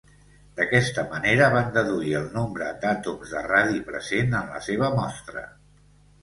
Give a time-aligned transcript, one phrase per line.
[0.59, 5.47] D'aquesta manera van deduir el nombre d'àtoms de radi present en la seva mostra.